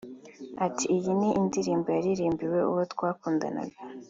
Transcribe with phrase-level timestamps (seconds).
[0.65, 3.77] Ati “Iyi ni indirimbo nayiririmbiye uwo twakundanaga